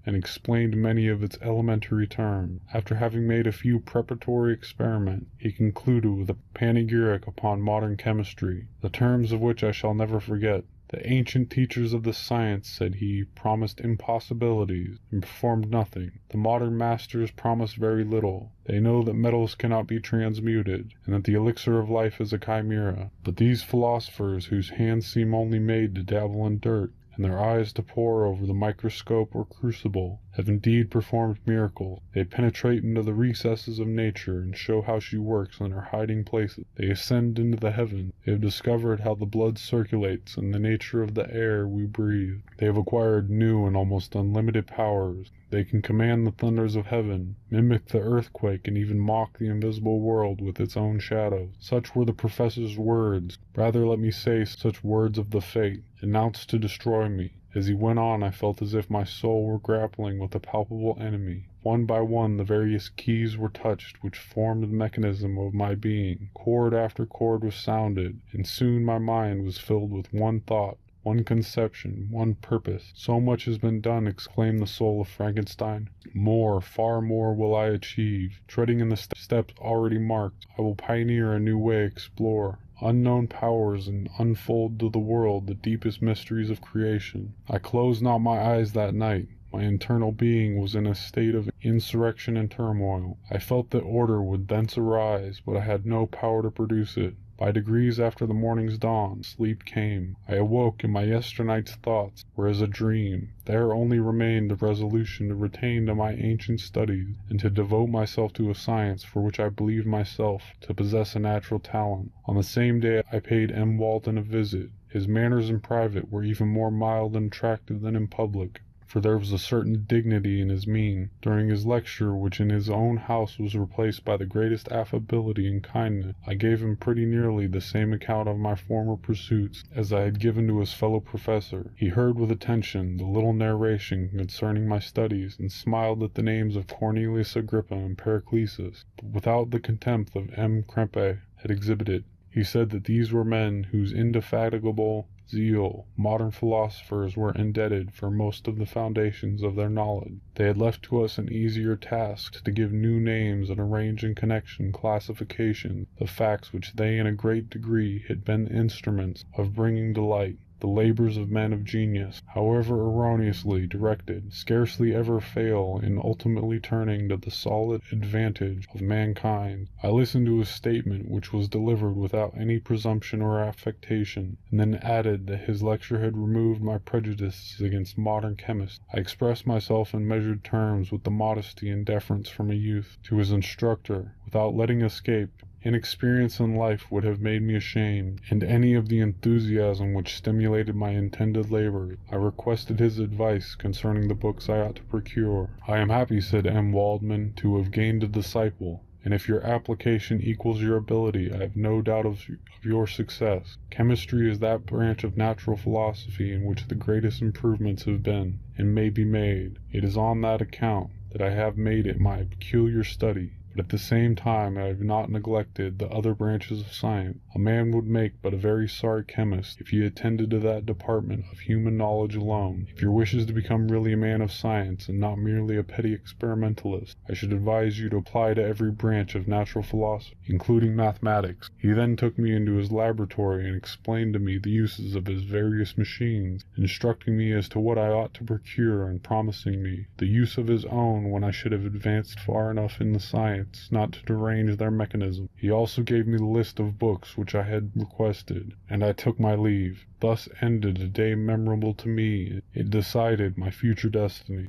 and 0.04 0.16
explained 0.16 0.76
many 0.76 1.08
of 1.08 1.22
its 1.22 1.38
elementary 1.42 2.08
terms. 2.08 2.62
After 2.74 2.96
having 2.96 3.28
made 3.28 3.46
a 3.46 3.52
few 3.52 3.80
preparatory 3.80 4.52
experiments, 4.52 5.28
he 5.38 5.52
concluded 5.52 6.12
with 6.12 6.30
a 6.32 6.38
panegyric 6.56 7.28
upon 7.28 7.62
modern 7.62 7.98
chemistry, 7.98 8.66
the 8.82 8.90
terms 8.90 9.32
of 9.32 9.42
which 9.42 9.64
I 9.64 9.72
shall 9.72 9.94
never 9.94 10.20
forget. 10.20 10.64
The 10.90 11.06
ancient 11.12 11.50
teachers 11.50 11.92
of 11.92 12.04
the 12.04 12.14
science, 12.14 12.70
said 12.70 12.96
he, 12.96 13.26
promised 13.26 13.82
impossibilities, 13.82 15.00
and 15.12 15.22
performed 15.22 15.70
nothing. 15.70 16.12
The 16.30 16.38
modern 16.38 16.78
masters 16.78 17.30
promise 17.30 17.74
very 17.74 18.06
little. 18.06 18.54
They 18.64 18.80
know 18.80 19.04
that 19.04 19.14
metals 19.14 19.54
cannot 19.54 19.86
be 19.86 20.00
transmuted, 20.00 20.94
and 21.06 21.14
that 21.14 21.26
the 21.26 21.34
elixir 21.34 21.78
of 21.78 21.90
life 21.90 22.22
is 22.22 22.32
a 22.32 22.38
chimera. 22.38 23.12
But 23.26 23.36
these 23.36 23.64
philosophers, 23.64 24.46
whose 24.46 24.70
hands 24.70 25.06
seem 25.06 25.36
only 25.36 25.60
made 25.60 25.94
to 25.96 26.04
dabble 26.04 26.48
in 26.48 26.60
dirt, 26.60 26.94
and 27.18 27.26
their 27.26 27.38
eyes 27.38 27.74
to 27.74 27.84
pore 27.84 28.26
over 28.26 28.46
the 28.46 28.54
microscope 28.54 29.36
or 29.36 29.44
crucible, 29.44 30.22
have 30.38 30.48
indeed 30.48 30.92
performed 30.92 31.40
miracles. 31.48 32.00
They 32.14 32.24
penetrate 32.24 32.84
into 32.84 33.02
the 33.02 33.16
recesses 33.16 33.80
of 33.80 33.88
nature 33.88 34.40
and 34.40 34.56
show 34.56 34.84
how 34.84 35.00
she 35.00 35.18
works 35.18 35.60
in 35.60 35.72
her 35.72 35.82
hiding 35.82 36.26
places. 36.26 36.64
They 36.76 36.92
ascend 36.92 37.40
into 37.40 37.58
the 37.58 37.72
heavens. 37.72 38.14
They 38.24 38.34
have 38.34 38.42
discovered 38.42 39.00
how 39.00 39.16
the 39.16 39.26
blood 39.26 39.58
circulates 39.58 40.38
and 40.38 40.54
the 40.54 40.60
nature 40.60 41.02
of 41.02 41.16
the 41.16 41.28
air 41.34 41.68
we 41.68 41.88
breathe. 41.88 42.42
They 42.60 42.68
have 42.68 42.78
acquired 42.78 43.32
new 43.32 43.66
and 43.66 43.76
almost 43.76 44.14
unlimited 44.14 44.68
powers. 44.68 45.32
They 45.50 45.64
can 45.64 45.82
command 45.82 46.28
the 46.28 46.32
thunders 46.32 46.76
of 46.76 46.86
heaven, 46.86 47.38
mimic 47.50 47.88
the 47.88 48.02
earthquake, 48.02 48.68
and 48.68 48.78
even 48.78 49.00
mock 49.00 49.40
the 49.40 49.48
invisible 49.48 50.02
world 50.02 50.40
with 50.40 50.60
its 50.60 50.78
own 50.78 51.00
shadow. 51.00 51.50
Such 51.58 51.96
were 51.96 52.06
the 52.06 52.14
professor's 52.14 52.78
words, 52.78 53.40
rather 53.56 53.88
let 53.88 53.98
me 53.98 54.12
say 54.12 54.46
such 54.46 54.84
words 54.84 55.18
of 55.18 55.32
the 55.32 55.42
fate, 55.42 55.82
announced 56.02 56.48
to 56.52 56.60
destroy 56.60 57.10
me. 57.10 57.32
As 57.58 57.66
he 57.66 57.74
went 57.74 57.98
on 57.98 58.22
I 58.22 58.30
felt 58.30 58.62
as 58.62 58.76
if 58.76 58.88
my 58.88 59.04
soul 59.04 59.44
were 59.44 59.58
grappling 59.58 60.20
with 60.20 60.36
a 60.36 60.40
palpable 60.40 60.96
enemy. 61.02 61.46
One 61.64 61.86
by 61.88 62.02
one 62.02 62.38
the 62.38 62.44
various 62.44 62.88
keys 62.88 63.36
were 63.36 63.50
touched 63.50 64.04
which 64.04 64.20
formed 64.20 64.62
the 64.62 64.68
mechanism 64.68 65.40
of 65.40 65.56
my 65.56 65.74
being. 65.74 66.30
Chord 66.36 66.76
after 66.76 67.08
chord 67.08 67.44
was 67.44 67.56
sounded, 67.56 68.20
and 68.32 68.46
soon 68.46 68.86
my 68.86 69.00
mind 69.00 69.44
was 69.44 69.58
filled 69.58 69.92
with 69.92 70.14
one 70.14 70.42
thought, 70.42 70.78
one 71.02 71.24
conception, 71.24 72.10
one 72.12 72.36
purpose. 72.36 72.92
So 72.94 73.20
much 73.20 73.46
has 73.46 73.58
been 73.58 73.82
done, 73.82 74.06
exclaimed 74.06 74.62
the 74.62 74.68
soul 74.68 75.02
of 75.02 75.08
Frankenstein. 75.08 75.90
More, 76.14 76.62
far 76.62 77.02
more 77.02 77.34
will 77.34 77.56
I 77.56 77.70
achieve. 77.70 78.40
Treading 78.48 78.82
in 78.82 78.90
the 78.90 78.98
st 78.98 79.18
steps 79.18 79.56
already 79.58 79.98
marked, 79.98 80.46
I 80.60 80.62
will 80.62 80.76
pioneer 80.76 81.34
a 81.34 81.40
new 81.40 81.58
way, 81.58 81.86
explore 81.86 82.60
unknown 82.82 83.28
powers 83.28 83.88
and 83.88 84.10
unfold 84.20 84.80
to 84.80 84.90
the 84.90 85.00
world 85.00 85.48
the 85.48 85.54
deepest 85.54 86.02
mysteries 86.02 86.50
of 86.50 86.62
creation. 86.62 87.34
I 87.50 87.58
closed 87.58 88.02
not 88.02 88.20
my 88.20 88.40
eyes 88.40 88.74
that 88.74 88.94
night. 88.94 89.28
My 89.52 89.64
internal 89.64 90.12
being 90.12 90.60
was 90.60 90.76
in 90.76 90.86
a 90.86 90.94
state 90.94 91.34
of 91.34 91.50
insurrection 91.62 92.38
and 92.38 92.52
turmoil. 92.52 93.18
I 93.32 93.40
felt 93.40 93.70
that 93.72 93.80
order 93.80 94.22
would 94.22 94.48
thence 94.48 94.78
arise, 94.78 95.42
but 95.46 95.58
I 95.58 95.62
had 95.62 95.86
no 95.86 96.06
power 96.06 96.44
to 96.44 96.52
produce 96.52 96.98
it. 96.98 97.16
By 97.38 97.52
degrees 97.52 98.00
after 98.00 98.26
the 98.26 98.34
morning's 98.34 98.80
dawn, 98.80 99.22
sleep 99.22 99.64
came. 99.64 100.16
I 100.28 100.38
awoke, 100.38 100.84
and 100.84 100.92
my 100.92 101.04
yesternight's 101.04 101.76
thoughts 101.76 102.26
were 102.36 102.48
as 102.48 102.62
a 102.62 102.68
dream. 102.68 103.30
There 103.46 103.76
only 103.76 104.00
remained 104.00 104.50
the 104.50 104.56
resolution 104.56 105.30
to 105.30 105.36
return 105.36 105.86
to 105.86 105.94
my 105.94 106.14
ancient 106.14 106.62
studies, 106.62 107.16
and 107.30 107.40
to 107.40 107.52
devote 107.52 107.90
myself 107.90 108.34
to 108.34 108.50
a 108.50 108.56
science 108.56 109.04
for 109.04 109.22
which 109.22 109.40
I 109.40 109.50
believed 109.50 109.86
myself 109.86 110.54
to 110.62 110.74
possess 110.74 111.16
a 111.16 111.20
natural 111.20 111.60
talent. 111.60 112.12
On 112.26 112.36
the 112.36 112.42
same 112.42 112.80
day 112.80 113.04
I 113.12 113.20
paid 113.20 113.52
M. 113.52 113.78
Waldman 113.78 114.18
a 114.18 114.24
visit. 114.24 114.72
His 114.90 115.08
manners 115.08 115.52
in 115.52 115.60
private 115.60 116.12
were 116.12 116.24
even 116.24 116.48
more 116.48 116.72
mild 116.72 117.16
and 117.16 117.28
attractive 117.28 117.82
than 117.82 117.96
in 117.96 118.08
public 118.08 118.62
for 118.88 119.02
there 119.02 119.18
was 119.18 119.34
a 119.34 119.38
certain 119.38 119.84
dignity 119.86 120.40
in 120.40 120.48
his 120.48 120.66
mien. 120.66 121.10
During 121.22 121.50
his 121.50 121.66
lecture, 121.66 122.16
which 122.16 122.40
in 122.40 122.50
his 122.50 122.70
own 122.70 122.96
house 122.96 123.38
was 123.38 123.54
replaced 123.54 124.06
by 124.06 124.16
the 124.16 124.26
greatest 124.26 124.72
affability 124.72 125.46
and 125.46 125.62
kindness, 125.62 126.16
I 126.26 126.36
gave 126.36 126.62
him 126.64 126.78
pretty 126.78 127.06
nearly 127.06 127.48
the 127.48 127.60
same 127.60 127.92
account 127.92 128.30
of 128.30 128.38
my 128.38 128.56
former 128.56 128.96
pursuits 128.96 129.66
as 129.76 129.92
I 129.92 130.04
had 130.04 130.22
given 130.22 130.48
to 130.48 130.60
his 130.62 130.72
fellow 130.72 131.02
professor. 131.02 131.74
He 131.76 131.90
heard 131.90 132.18
with 132.18 132.32
attention 132.32 132.96
the 132.96 133.06
little 133.06 133.34
narration 133.34 134.08
concerning 134.08 134.70
my 134.70 134.80
studies, 134.80 135.36
and 135.38 135.52
smiled 135.52 136.02
at 136.02 136.14
the 136.14 136.24
names 136.24 136.56
of 136.56 136.68
Cornelius 136.68 137.36
Agrippa 137.36 137.76
and 137.76 137.98
Paracelsus, 137.98 138.86
but 138.96 139.12
without 139.12 139.52
the 139.52 139.60
contempt 139.60 140.14
that 140.14 140.40
M. 140.40 140.64
Krempe 140.64 141.20
had 141.36 141.52
exhibited. 141.52 142.06
He 142.30 142.44
said 142.46 142.70
that 142.70 142.86
these 142.86 143.12
were 143.12 143.26
men 143.26 143.64
whose 143.72 143.92
indefatigable 143.92 145.10
zeal 145.30 145.86
modern 145.98 146.32
philosophers 146.32 147.18
were 147.18 147.34
indebted 147.34 147.94
for 147.94 148.10
most 148.10 148.48
of 148.48 148.58
the 148.58 148.66
foundations 148.66 149.44
of 149.44 149.56
their 149.56 149.70
knowledge. 149.70 150.20
They 150.36 150.46
had 150.46 150.58
left 150.58 150.84
to 150.84 151.04
us 151.04 151.18
an 151.18 151.32
easier 151.32 151.76
task 151.76 152.44
to 152.44 152.52
give 152.52 152.72
new 152.72 153.00
names 153.00 153.50
and 153.50 153.60
arrange 153.60 154.04
in 154.04 154.16
connection 154.16 154.72
classification 154.72 155.88
the 155.98 156.08
facts 156.08 156.54
which 156.54 156.74
they 156.74 156.98
in 156.98 157.06
a 157.06 157.12
great 157.12 157.50
degree 157.50 158.06
had 158.08 158.24
been 158.24 158.48
instruments 158.48 159.26
of 159.38 159.54
bringing 159.54 159.94
to 159.96 160.02
light. 160.02 160.38
The 160.60 160.66
labours 160.66 161.18
of 161.18 161.30
men 161.30 161.54
of 161.54 161.64
genius, 161.64 162.24
however 162.34 162.82
erroneously 162.82 163.68
directed, 163.68 164.34
scarcely 164.34 164.92
ever 164.92 165.20
fail 165.20 165.80
in 165.84 166.00
ultimately 166.00 166.60
turning 166.60 167.10
to 167.10 167.18
the 167.18 167.30
solid 167.30 167.84
advantage 167.92 168.68
of 168.74 168.82
mankind. 168.82 169.68
I 169.84 169.90
listened 169.90 170.26
to 170.26 170.40
his 170.40 170.50
statement, 170.50 171.12
which 171.12 171.32
was 171.32 171.48
delivered 171.48 171.96
without 171.96 172.36
any 172.36 172.58
presumption 172.58 173.22
or 173.22 173.40
affectation, 173.40 174.38
and 174.50 174.60
then 174.60 174.80
added 174.82 175.28
that 175.28 175.42
his 175.42 175.62
lecture 175.62 176.00
had 176.00 176.18
removed 176.18 176.64
my 176.64 176.80
prejudices 176.80 177.62
against 177.62 177.96
modern 177.96 178.36
chemists. 178.36 178.80
I 178.92 178.98
expressed 178.98 179.46
myself 179.46 179.94
in 179.94 180.08
measured 180.08 180.44
terms 180.44 180.92
with 180.92 181.04
the 181.04 181.12
modesty 181.12 181.70
and 181.70 181.86
deference 181.86 182.30
from 182.30 182.50
a 182.50 182.56
youth 182.56 182.98
to 183.04 183.18
his 183.18 183.32
instructor, 183.32 184.16
without 184.26 184.56
letting 184.56 184.82
escape 184.82 185.44
Inexperience 185.68 186.40
in 186.40 186.56
life 186.56 186.90
would 186.90 187.04
have 187.04 187.20
made 187.20 187.42
me 187.42 187.54
ashamed, 187.54 188.22
and 188.30 188.42
any 188.42 188.74
of 188.74 188.88
the 188.88 189.02
enthusiasm 189.02 189.94
which 189.94 190.16
stimulated 190.16 190.78
my 190.78 190.92
intended 190.92 191.52
labours. 191.52 191.98
I 192.10 192.16
requested 192.16 192.80
his 192.80 193.00
advice 193.00 193.54
concerning 193.54 194.08
the 194.08 194.16
books 194.16 194.48
I 194.48 194.62
ought 194.62 194.78
to 194.78 194.84
procure. 194.84 195.50
I 195.68 195.80
am 195.80 195.90
happy, 195.90 196.22
said 196.22 196.48
M. 196.48 196.72
Waldman, 196.72 197.34
to 197.36 197.58
have 197.58 197.72
gained 197.72 198.02
a 198.02 198.08
disciple, 198.08 198.86
and 199.04 199.14
if 199.14 199.28
your 199.28 199.42
application 199.46 200.22
equals 200.22 200.62
your 200.62 200.78
ability, 200.78 201.34
I 201.34 201.40
have 201.40 201.58
no 201.58 201.82
doubt 201.82 202.06
of, 202.06 202.26
of 202.58 202.64
your 202.64 202.88
success. 202.88 203.58
Chemistry 203.70 204.32
is 204.32 204.40
that 204.40 204.66
branch 204.66 205.04
of 205.04 205.18
natural 205.18 205.58
philosophy 205.58 206.32
in 206.32 206.46
which 206.46 206.70
the 206.70 206.76
greatest 206.76 207.22
improvements 207.22 207.84
have 207.84 208.04
been, 208.04 208.40
and 208.58 208.74
may 208.74 208.90
be 208.90 209.04
made. 209.04 209.60
It 209.74 209.84
is 209.84 209.98
on 209.98 210.22
that 210.22 210.42
account 210.42 210.92
that 211.12 211.22
I 211.22 211.32
have 211.32 211.58
made 211.58 211.86
it 211.86 212.00
my 212.00 212.24
peculiar 212.24 212.86
study 212.86 213.34
but 213.58 213.66
at 213.66 213.70
the 213.70 213.78
same 213.80 214.16
time 214.16 214.56
I 214.56 214.66
have 214.66 214.82
not 214.82 215.10
neglected 215.10 215.80
the 215.80 215.88
other 215.88 216.14
branches 216.14 216.62
of 216.62 216.72
science. 216.72 217.18
A 217.34 217.40
man 217.40 217.72
would 217.72 217.88
make 217.88 218.22
but 218.22 218.36
a 218.36 218.38
very 218.38 218.70
sorry 218.70 219.04
chemist 219.04 219.60
if 219.60 219.70
he 219.70 219.84
attended 219.84 220.30
to 220.30 220.40
that 220.42 220.68
department 220.68 221.26
of 221.32 221.40
human 221.40 221.76
knowledge 221.76 222.16
alone. 222.16 222.68
If 222.70 222.84
your 222.84 222.92
wish 222.92 223.16
is 223.16 223.26
to 223.26 223.34
become 223.34 223.68
really 223.68 223.94
a 223.94 223.98
man 223.98 224.22
of 224.22 224.32
science, 224.32 224.88
and 224.88 225.00
not 225.00 225.18
merely 225.18 225.58
a 225.58 225.64
petty 225.64 225.92
experimentalist, 225.92 226.98
I 227.10 227.16
should 227.16 227.34
advise 227.34 227.80
you 227.80 227.90
to 227.90 227.98
apply 227.98 228.36
to 228.36 228.44
every 228.44 228.70
branch 228.70 229.16
of 229.16 229.28
natural 229.28 229.64
philosophy, 229.64 230.16
including 230.28 230.76
mathematics. 230.76 231.50
He 231.58 231.72
then 231.72 231.96
took 231.96 232.20
me 232.20 232.36
into 232.36 232.58
his 232.58 232.72
laboratory 232.72 233.48
and 233.48 233.56
explained 233.56 234.14
to 234.14 234.20
me 234.20 234.38
the 234.38 234.52
uses 234.52 234.94
of 234.94 235.08
his 235.08 235.24
various 235.24 235.80
machines, 235.80 236.46
instructing 236.58 237.18
me 237.18 237.34
as 237.34 237.50
to 237.50 237.60
what 237.60 237.80
I 237.80 237.88
ought 237.88 238.14
to 238.16 238.24
procure, 238.24 238.88
and 238.88 239.02
promising 239.02 239.64
me 239.64 239.88
the 239.98 240.06
use 240.06 240.38
of 240.38 240.46
his 240.46 240.64
own 240.66 241.10
when 241.10 241.24
I 241.24 241.32
should 241.32 241.54
have 241.54 241.66
advanced 241.66 242.20
far 242.20 242.52
enough 242.52 242.80
in 242.80 242.94
the 242.94 243.00
science 243.00 243.47
not 243.72 243.92
to 243.94 244.04
derange 244.04 244.58
their 244.58 244.72
mechanism. 244.72 245.30
He 245.36 245.50
also 245.50 245.82
gave 245.82 246.08
me 246.08 246.18
the 246.18 246.26
list 246.26 246.60
of 246.60 246.78
books 246.80 247.18
which 247.18 247.34
I 247.34 247.44
had 247.44 247.72
requested, 247.76 248.54
and 248.70 248.84
I 248.84 248.94
took 248.94 249.20
my 249.20 249.36
leave. 249.36 249.86
Thus 250.00 250.30
ended 250.42 250.80
a 250.80 250.88
day 250.88 251.16
memorable 251.16 251.74
to 251.74 251.88
me. 251.88 252.42
It 252.54 252.70
decided 252.70 253.38
my 253.38 253.50
future 253.50 253.90
destiny. 253.90 254.46